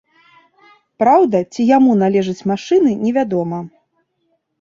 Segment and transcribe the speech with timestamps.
[1.01, 3.59] Праўда, ці яму належаць машыны невядома.